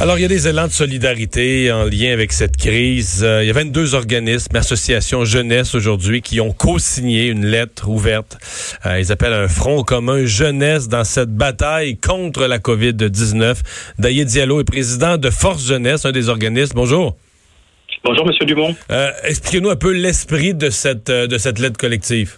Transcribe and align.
Alors, 0.00 0.18
il 0.18 0.22
y 0.22 0.24
a 0.24 0.28
des 0.28 0.48
élans 0.48 0.66
de 0.66 0.72
solidarité 0.72 1.70
en 1.70 1.84
lien 1.84 2.12
avec 2.12 2.32
cette 2.32 2.56
crise. 2.56 3.22
Euh, 3.24 3.44
il 3.44 3.46
y 3.46 3.50
a 3.50 3.52
22 3.52 3.94
organismes, 3.94 4.56
associations 4.56 5.24
jeunesse 5.24 5.74
aujourd'hui, 5.76 6.20
qui 6.20 6.40
ont 6.40 6.52
co-signé 6.52 7.28
une 7.28 7.46
lettre 7.46 7.88
ouverte. 7.88 8.36
Euh, 8.86 8.98
ils 8.98 9.12
appellent 9.12 9.32
un 9.32 9.46
front 9.48 9.84
commun 9.84 10.24
jeunesse 10.26 10.88
dans 10.88 11.04
cette 11.04 11.30
bataille 11.30 11.96
contre 11.96 12.46
la 12.46 12.58
COVID-19. 12.58 13.56
Daïe 13.98 14.24
Diallo 14.24 14.60
est 14.60 14.64
président 14.64 15.16
de 15.16 15.30
Force 15.30 15.64
Jeunesse, 15.64 16.04
un 16.04 16.12
des 16.12 16.28
organismes. 16.28 16.74
Bonjour. 16.74 17.16
Bonjour, 18.04 18.26
Monsieur 18.26 18.44
Dumont. 18.44 18.74
Euh, 18.90 19.10
Expliquez-nous 19.22 19.70
un 19.70 19.76
peu 19.76 19.92
l'esprit 19.92 20.54
de 20.54 20.70
cette, 20.70 21.08
euh, 21.08 21.26
de 21.26 21.38
cette 21.38 21.58
lettre 21.58 21.78
collective. 21.78 22.36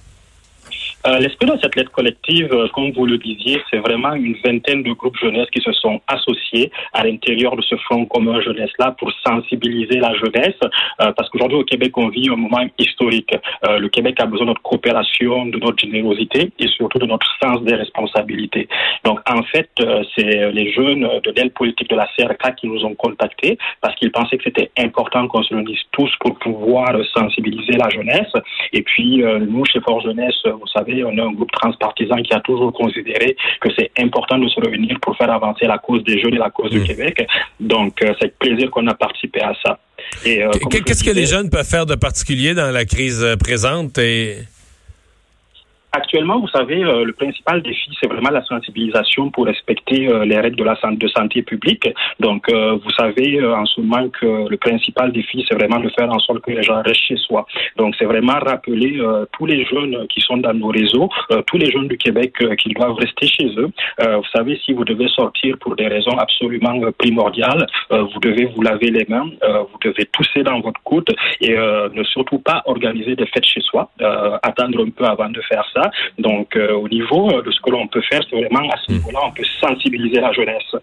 Euh, 1.06 1.18
L'esprit 1.18 1.46
de 1.46 1.56
cette 1.62 1.76
lettre 1.76 1.92
collective, 1.92 2.52
euh, 2.52 2.66
comme 2.74 2.90
vous 2.90 3.06
le 3.06 3.18
disiez, 3.18 3.62
c'est 3.70 3.78
vraiment 3.78 4.14
une 4.14 4.34
vingtaine 4.44 4.82
de 4.82 4.92
groupes 4.92 5.16
jeunesse 5.16 5.46
qui 5.52 5.60
se 5.60 5.70
sont 5.72 6.00
associés 6.08 6.72
à 6.92 7.04
l'intérieur 7.04 7.54
de 7.54 7.62
ce 7.62 7.76
front 7.76 8.04
commun 8.06 8.40
jeunesse-là 8.40 8.96
pour 8.98 9.12
sensibiliser 9.24 10.00
la 10.00 10.14
jeunesse, 10.14 10.58
euh, 11.00 11.12
parce 11.12 11.30
qu'aujourd'hui 11.30 11.58
au 11.58 11.64
Québec, 11.64 11.96
on 11.96 12.08
vit 12.08 12.28
un 12.28 12.36
moment 12.36 12.64
historique. 12.78 13.34
Le 13.62 13.88
Québec 13.88 14.16
a 14.20 14.26
besoin 14.26 14.46
de 14.46 14.50
notre 14.50 14.62
coopération, 14.62 15.46
de 15.46 15.58
notre 15.58 15.78
générosité 15.78 16.50
et 16.58 16.68
surtout 16.68 16.98
de 16.98 17.06
notre 17.06 17.26
sens 17.42 17.62
des 17.62 17.74
responsabilités. 17.74 18.68
Donc, 19.04 19.20
en 19.30 19.42
fait, 19.42 19.68
c'est 20.14 20.52
les 20.52 20.72
jeunes 20.72 21.08
de 21.22 21.30
l'aile 21.32 21.50
politique 21.50 21.90
de 21.90 21.96
la 21.96 22.08
CRK 22.16 22.56
qui 22.56 22.68
nous 22.68 22.84
ont 22.84 22.94
contactés 22.94 23.58
parce 23.80 23.94
qu'ils 23.96 24.12
pensaient 24.12 24.38
que 24.38 24.44
c'était 24.44 24.70
important 24.78 25.26
qu'on 25.28 25.42
se 25.42 25.54
réunisse 25.54 25.80
tous 25.92 26.10
pour 26.20 26.38
pouvoir 26.38 26.88
sensibiliser 27.16 27.72
la 27.72 27.88
jeunesse. 27.90 28.32
Et 28.72 28.82
puis, 28.82 29.18
nous, 29.18 29.64
chez 29.64 29.80
Force 29.80 30.04
Jeunesse, 30.04 30.40
vous 30.44 30.66
savez, 30.68 30.95
on 31.04 31.16
est 31.16 31.20
un 31.20 31.32
groupe 31.32 31.50
transpartisan 31.52 32.16
qui 32.16 32.32
a 32.34 32.40
toujours 32.40 32.72
considéré 32.72 33.36
que 33.60 33.68
c'est 33.76 33.90
important 33.98 34.38
de 34.38 34.48
se 34.48 34.60
réunir 34.60 34.98
pour 35.00 35.16
faire 35.16 35.30
avancer 35.30 35.66
la 35.66 35.78
cause 35.78 36.02
des 36.04 36.20
jeunes 36.20 36.34
et 36.34 36.38
la 36.38 36.50
cause 36.50 36.70
du 36.70 36.82
Québec. 36.82 37.26
Donc, 37.60 38.02
euh, 38.02 38.12
c'est 38.20 38.36
plaisir 38.38 38.70
qu'on 38.70 38.86
a 38.86 38.94
participé 38.94 39.40
à 39.40 39.52
ça. 39.64 39.78
Euh, 40.26 40.50
Qu'est-ce 40.70 41.04
que 41.04 41.10
les 41.10 41.26
jeunes 41.26 41.50
peuvent 41.50 41.68
faire 41.68 41.86
de 41.86 41.94
particulier 41.94 42.54
dans 42.54 42.70
la 42.70 42.84
crise 42.84 43.22
euh, 43.22 43.36
présente? 43.36 43.98
Et... 43.98 44.36
Actuellement, 45.96 46.38
vous 46.40 46.48
savez, 46.48 46.84
euh, 46.84 47.04
le 47.04 47.14
principal 47.14 47.62
défi, 47.62 47.88
c'est 47.98 48.06
vraiment 48.06 48.28
la 48.28 48.44
sensibilisation 48.44 49.30
pour 49.30 49.46
respecter 49.46 50.08
euh, 50.08 50.26
les 50.26 50.38
règles 50.38 50.56
de 50.56 50.64
la 50.64 50.76
santé, 50.76 51.40
publique. 51.40 51.88
Donc, 52.20 52.50
euh, 52.50 52.76
vous 52.82 52.90
savez 52.98 53.40
euh, 53.40 53.56
en 53.56 53.64
ce 53.64 53.80
moment 53.80 54.06
que 54.10 54.46
le 54.46 54.56
principal 54.58 55.10
défi, 55.10 55.42
c'est 55.48 55.54
vraiment 55.54 55.80
de 55.80 55.88
faire 55.98 56.10
en 56.12 56.18
sorte 56.18 56.42
que 56.42 56.50
les 56.50 56.62
gens 56.62 56.82
restent 56.82 57.06
chez 57.08 57.16
soi. 57.16 57.46
Donc, 57.78 57.94
c'est 57.98 58.04
vraiment 58.04 58.38
rappeler 58.50 58.98
euh, 59.00 59.24
tous 59.32 59.46
les 59.46 59.64
jeunes 59.64 60.06
qui 60.08 60.20
sont 60.20 60.36
dans 60.36 60.52
nos 60.52 60.68
réseaux, 60.68 61.08
euh, 61.30 61.40
tous 61.46 61.56
les 61.56 61.70
jeunes 61.70 61.88
du 61.88 61.96
Québec 61.96 62.34
qui 62.58 62.74
doivent 62.74 62.96
rester 62.96 63.26
chez 63.26 63.48
eux. 63.56 63.70
Vous 63.98 64.30
savez, 64.34 64.60
si 64.64 64.74
vous 64.74 64.84
devez 64.84 65.08
sortir 65.08 65.56
pour 65.58 65.76
des 65.76 65.88
raisons 65.88 66.16
absolument 66.18 66.78
primordiales, 66.98 67.66
vous 67.90 68.20
devez 68.20 68.44
vous 68.44 68.62
laver 68.62 68.90
les 68.90 69.06
mains, 69.08 69.28
vous 69.42 69.78
devez 69.82 70.04
tousser 70.06 70.42
dans 70.42 70.60
votre 70.60 70.80
coude 70.82 71.14
et 71.40 71.54
ne 71.54 72.02
surtout 72.04 72.38
pas 72.38 72.62
organiser 72.66 73.16
des 73.16 73.26
fêtes 73.26 73.46
chez 73.46 73.60
soi. 73.60 73.88
Attendre 74.42 74.84
un 74.84 74.90
peu 74.90 75.04
avant 75.04 75.30
de 75.30 75.40
faire 75.42 75.64
ça. 75.74 75.85
Donc, 76.18 76.56
euh, 76.56 76.72
au 76.72 76.88
niveau 76.88 77.30
euh, 77.30 77.42
de 77.42 77.50
ce 77.50 77.60
que 77.60 77.70
l'on 77.70 77.86
peut 77.88 78.02
faire, 78.10 78.20
c'est 78.28 78.36
vraiment 78.36 78.68
à 78.70 78.76
ce 78.86 78.92
niveau-là, 78.92 79.20
on 79.26 79.32
peut 79.32 79.44
sensibiliser 79.60 80.20
la 80.20 80.32
jeunesse 80.32 80.74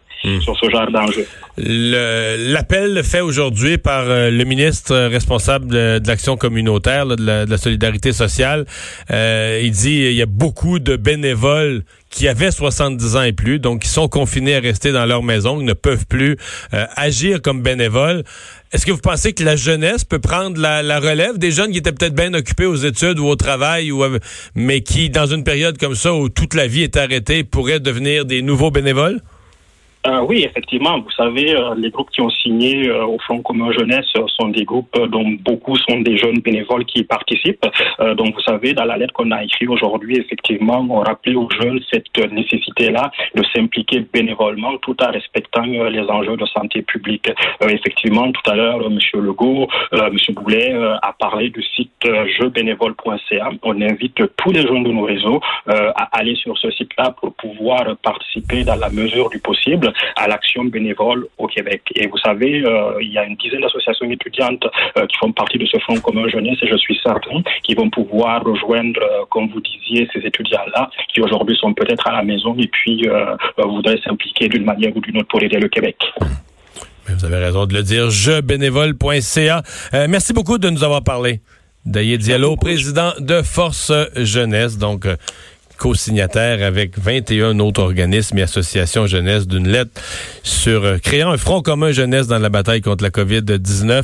sur 0.42 0.58
ce 0.58 0.70
genre 0.70 0.90
d'enjeu. 0.90 1.26
L'appel 1.58 3.04
fait 3.04 3.22
aujourd'hui 3.22 3.78
par 3.78 4.04
euh, 4.10 4.30
le 4.30 4.44
ministre 4.46 4.96
responsable 5.08 5.68
de, 5.68 6.00
de 6.00 6.08
l'action 6.08 6.38
communautaire, 6.38 7.06
là, 7.06 7.16
de, 7.16 7.26
la, 7.26 7.46
de 7.46 7.52
la 7.52 7.58
solidarité 7.58 8.12
sociale, 8.12 8.66
euh, 9.12 9.60
il 9.62 9.72
dit 9.72 10.00
il 10.06 10.14
y 10.14 10.22
a 10.22 10.26
beaucoup 10.26 10.80
de 10.80 10.96
bénévoles 10.96 11.84
qui 12.14 12.28
avaient 12.28 12.52
70 12.52 13.16
ans 13.16 13.24
et 13.24 13.34
plus, 13.34 13.60
donc 13.60 13.82
qui 13.82 13.90
sont 13.90 14.08
confinés 14.08 14.56
à 14.56 14.60
rester 14.60 14.92
dans 14.92 15.06
leur 15.06 15.24
maison, 15.24 15.58
ne 15.58 15.74
peuvent 15.74 16.06
plus 16.06 16.38
euh, 16.74 16.86
agir 16.96 17.42
comme 17.42 17.62
bénévoles. 17.62 18.24
Est-ce 18.72 18.86
que 18.86 18.92
vous 18.92 19.00
pensez 19.00 19.34
que 19.34 19.44
la 19.44 19.56
jeunesse 19.56 20.04
peut 20.04 20.20
prendre 20.20 20.60
la, 20.60 21.00
relève 21.00 21.38
des 21.38 21.52
jeunes 21.52 21.72
qui 21.72 21.80
étaient 21.80 21.92
peut-être 21.92 22.16
bien 22.16 22.34
occupés 22.34 22.66
aux 22.66 22.76
études 22.76 23.20
ou 23.20 23.26
au 23.26 23.36
travail, 23.36 23.92
av- 23.92 24.20
mais 24.56 24.82
qui, 24.82 25.10
dans 25.10 25.26
une 25.26 25.44
période 25.44 25.78
comme 25.78 25.96
ça 25.96 26.14
où 26.14 26.30
toute 26.30 26.54
la 26.54 26.68
vie 26.68 26.84
est 26.84 26.98
arrêtée, 26.98 27.44
pourraient 27.44 27.80
devenir 27.80 28.26
des 28.26 28.42
nouveaux 28.42 28.72
bénévoles? 28.72 29.20
Euh, 30.06 30.20
oui, 30.28 30.44
effectivement. 30.44 31.00
Vous 31.00 31.12
savez, 31.12 31.56
euh, 31.56 31.76
les 31.78 31.90
groupes 31.90 32.10
qui 32.10 32.20
ont 32.20 32.30
signé 32.30 32.90
euh, 32.90 33.06
au 33.06 33.18
Front 33.20 33.42
commun 33.42 33.72
jeunesse 33.72 34.06
euh, 34.18 34.26
sont 34.28 34.50
des 34.50 34.66
groupes 34.66 34.94
euh, 34.98 35.08
dont 35.08 35.26
beaucoup 35.40 35.78
sont 35.78 36.02
des 36.02 36.18
jeunes 36.18 36.40
bénévoles 36.40 36.84
qui 36.84 37.00
y 37.00 37.04
participent. 37.04 37.66
Euh, 38.02 38.14
donc, 38.14 38.36
vous 38.36 38.42
savez, 38.42 38.74
dans 38.74 38.84
la 38.84 38.98
lettre 38.98 39.14
qu'on 39.14 39.32
a 39.32 39.42
écrite 39.44 39.70
aujourd'hui, 39.70 40.18
effectivement, 40.18 40.86
on 40.90 41.00
rappelait 41.00 41.36
aux 41.36 41.48
jeunes 41.62 41.80
cette 41.90 42.18
nécessité-là 42.32 43.12
de 43.34 43.44
s'impliquer 43.56 44.06
bénévolement 44.12 44.78
tout 44.82 44.96
en 45.02 45.10
respectant 45.10 45.64
les 45.64 46.02
enjeux 46.10 46.36
de 46.36 46.46
santé 46.48 46.82
publique. 46.82 47.32
Effectivement, 47.62 48.30
tout 48.32 48.52
à 48.52 48.56
l'heure, 48.56 48.82
euh, 48.82 48.90
M. 48.90 49.00
Legault, 49.22 49.68
M. 49.94 50.18
Boulet 50.32 50.74
a 51.02 51.14
parlé 51.18 51.50
du 51.50 51.64
site 51.64 51.92
jeubénévole.ca. 52.40 53.50
On 53.64 53.82
invite 53.82 54.22
tous 54.36 54.52
les 54.52 54.64
jeunes 54.64 54.84
de 54.84 54.92
nos 54.92 55.04
réseaux 55.04 55.40
à 55.68 56.10
aller 56.18 56.36
sur 56.36 56.58
ce 56.58 56.70
site-là 56.72 57.14
pour 57.20 57.34
pouvoir 57.36 57.96
participer 58.04 58.64
dans 58.64 58.76
la 58.76 58.90
mesure 58.90 59.30
du 59.30 59.40
possible 59.40 59.93
à 60.16 60.28
l'action 60.28 60.66
bénévole 60.66 61.28
au 61.38 61.48
Québec. 61.48 61.82
Et 61.96 62.08
vous 62.08 62.18
savez, 62.18 62.64
euh, 62.66 62.94
il 63.02 63.12
y 63.12 63.18
a 63.18 63.26
une 63.26 63.36
dizaine 63.36 63.62
d'associations 63.62 64.10
étudiantes 64.10 64.66
euh, 64.98 65.06
qui 65.08 65.18
font 65.18 65.32
partie 65.32 65.58
de 65.58 65.66
ce 65.66 65.78
Front 65.80 66.00
commun 66.00 66.28
jeunesse 66.30 66.58
et 66.62 66.68
je 66.68 66.78
suis 66.78 67.00
certain 67.04 67.42
qu'ils 67.64 67.78
vont 67.78 67.90
pouvoir 67.90 68.44
rejoindre, 68.44 69.00
euh, 69.02 69.26
comme 69.30 69.50
vous 69.50 69.62
disiez, 69.62 70.08
ces 70.14 70.20
étudiants-là 70.20 70.90
qui 71.14 71.22
aujourd'hui 71.22 71.56
sont 71.58 71.74
peut-être 71.74 72.08
à 72.08 72.12
la 72.14 72.24
maison 72.24 72.56
et 72.58 72.68
puis 72.68 73.08
voudraient 73.58 74.00
s'impliquer 74.04 74.48
d'une 74.48 74.64
manière 74.64 74.96
ou 74.96 75.02
d'une 75.02 75.18
autre 75.18 75.28
pour 75.28 75.42
aider 75.42 75.58
le 75.58 75.68
Québec. 75.68 75.96
Mais 77.08 77.16
Vous 77.16 77.26
avez 77.26 77.38
raison 77.38 77.66
de 77.66 77.74
le 77.74 77.84
dire. 77.84 78.10
Jebénévole.ca. 78.10 79.62
Merci 80.08 80.34
beaucoup 80.34 80.58
de 80.58 80.70
nous 80.70 80.84
avoir 80.84 81.04
parlé. 81.04 81.42
Daïe 81.86 82.18
Diallo, 82.18 82.56
président 82.56 83.12
de 83.20 83.42
Force 83.42 83.92
Jeunesse, 84.16 84.78
donc 84.78 85.06
co-signataire 85.78 86.66
avec 86.66 86.98
21 86.98 87.60
autres 87.60 87.82
organismes 87.82 88.38
et 88.40 88.44
associations 88.44 89.08
jeunesse 89.08 89.48
d'une 89.48 89.68
lettre 89.68 89.92
sur 90.44 90.84
euh, 90.84 90.98
créant 90.98 91.32
un 91.32 91.38
front 91.38 91.62
commun 91.62 91.92
jeunesse 91.92 92.28
dans 92.28 92.40
la 92.40 92.50
bataille 92.50 92.82
contre 92.82 93.04
la 93.04 93.10
COVID-19. 93.10 94.02